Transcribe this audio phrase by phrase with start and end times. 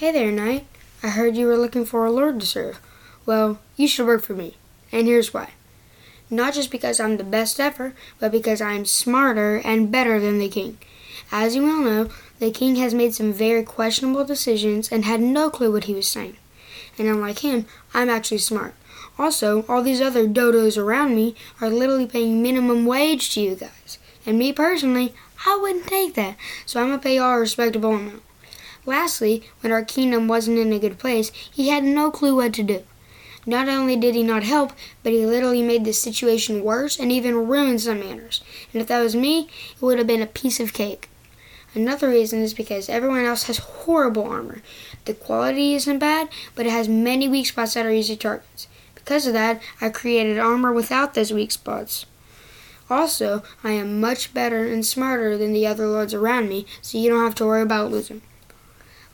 [0.00, 0.66] Hey there, Knight.
[1.02, 2.80] I heard you were looking for a lord to serve.
[3.26, 4.56] Well, you should work for me,
[4.90, 5.50] and here's why.
[6.30, 10.48] Not just because I'm the best ever, but because I'm smarter and better than the
[10.48, 10.78] king.
[11.30, 15.50] As you well know, the king has made some very questionable decisions and had no
[15.50, 16.38] clue what he was saying.
[16.96, 18.72] And unlike him, I'm actually smart.
[19.18, 23.98] Also, all these other dodos around me are literally paying minimum wage to you guys.
[24.24, 25.12] And me personally,
[25.44, 28.22] I wouldn't take that, so I'm gonna pay y'all a respectable amount.
[28.90, 32.64] Lastly, when our kingdom wasn't in a good place, he had no clue what to
[32.64, 32.82] do.
[33.46, 34.72] Not only did he not help,
[35.04, 38.42] but he literally made the situation worse and even ruined some manners.
[38.72, 41.08] And if that was me, it would have been a piece of cake.
[41.72, 44.60] Another reason is because everyone else has horrible armor.
[45.04, 48.66] The quality isn't bad, but it has many weak spots that are easy targets.
[48.96, 52.06] Because of that, I created armor without those weak spots.
[52.90, 57.08] Also, I am much better and smarter than the other lords around me, so you
[57.08, 58.22] don't have to worry about losing.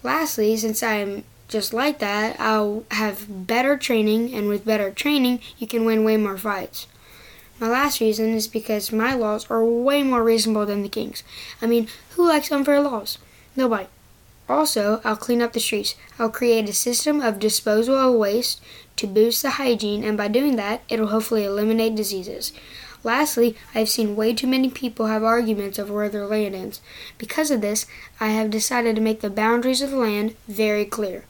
[0.07, 5.41] Lastly, since I am just like that, I'll have better training, and with better training,
[5.59, 6.87] you can win way more fights.
[7.59, 11.25] My last reason is because my laws are way more reasonable than the king's.
[11.61, 13.19] I mean, who likes unfair laws?
[13.57, 13.89] Nobody.
[14.49, 15.97] Also, I'll clean up the streets.
[16.21, 18.63] I'll create a system of disposal of waste
[18.99, 22.53] to boost the hygiene, and by doing that, it'll hopefully eliminate diseases.
[23.07, 26.81] Lastly, I have seen way too many people have arguments over where their land ends.
[27.19, 27.87] Because of this,
[28.19, 31.25] I have decided to make the boundaries of the land very clear.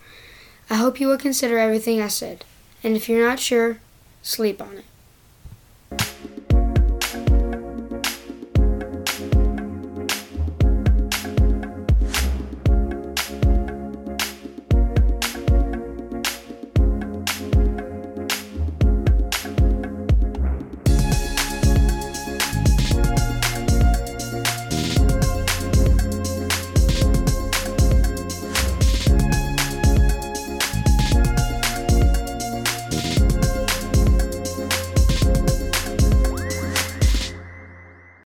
[0.71, 2.47] I hope you will consider everything I said.
[2.83, 3.81] And if you're not sure,
[4.23, 4.85] sleep on it.